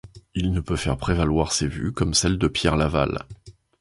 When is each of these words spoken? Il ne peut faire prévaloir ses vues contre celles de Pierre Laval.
Il 0.33 0.51
ne 0.51 0.61
peut 0.61 0.77
faire 0.77 0.97
prévaloir 0.97 1.51
ses 1.51 1.67
vues 1.67 1.91
contre 1.93 2.17
celles 2.17 2.39
de 2.39 2.47
Pierre 2.47 2.75
Laval. 2.75 3.23